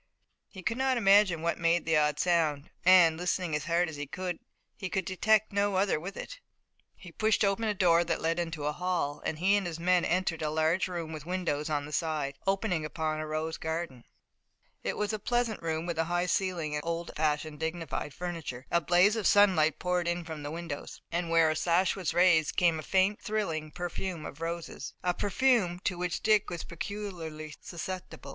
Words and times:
He 0.49 0.63
could 0.63 0.79
not 0.79 0.97
imagine 0.97 1.43
what 1.43 1.59
made 1.59 1.85
the 1.85 1.95
odd 1.95 2.17
sound, 2.19 2.71
and, 2.83 3.17
listening 3.17 3.55
as 3.55 3.65
hard 3.65 3.87
as 3.87 3.97
he 3.97 4.07
could, 4.07 4.39
he 4.75 4.89
could 4.89 5.05
detect 5.05 5.53
no 5.53 5.75
other 5.75 5.99
with 5.99 6.17
it. 6.17 6.39
He 6.95 7.11
pushed 7.11 7.45
open 7.45 7.65
a 7.65 7.75
door 7.75 8.03
that 8.05 8.19
led 8.19 8.39
into 8.39 8.63
the 8.63 8.73
hall 8.73 9.21
and 9.23 9.37
he 9.37 9.55
and 9.55 9.67
his 9.67 9.79
men 9.79 10.03
entered 10.03 10.41
a 10.41 10.49
large 10.49 10.87
room 10.87 11.11
with 11.13 11.27
windows 11.27 11.69
on 11.69 11.85
the 11.85 11.91
side, 11.91 12.33
opening 12.47 12.83
upon 12.83 13.19
a 13.19 13.27
rose 13.27 13.57
garden. 13.59 14.03
It 14.83 14.97
was 14.97 15.13
a 15.13 15.19
pleasant 15.19 15.61
room 15.61 15.85
with 15.85 15.99
a 15.99 16.05
high 16.05 16.25
ceiling, 16.25 16.73
and 16.73 16.83
old 16.83 17.11
fashioned, 17.15 17.59
dignified 17.59 18.11
furniture. 18.11 18.65
A 18.71 18.81
blaze 18.81 19.15
of 19.15 19.27
sunlight 19.27 19.77
poured 19.77 20.07
in 20.07 20.23
from 20.25 20.41
the 20.41 20.49
windows, 20.49 20.99
and, 21.11 21.29
where 21.29 21.51
a 21.51 21.55
sash 21.55 21.95
was 21.95 22.11
raised, 22.11 22.55
came 22.55 22.77
the 22.77 22.81
faint, 22.81 23.21
thrilling 23.21 23.69
perfume 23.69 24.25
of 24.25 24.41
roses, 24.41 24.95
a 25.03 25.13
perfume 25.13 25.77
to 25.83 25.95
which 25.95 26.23
Dick 26.23 26.49
was 26.49 26.63
peculiarly 26.63 27.53
susceptible. 27.61 28.29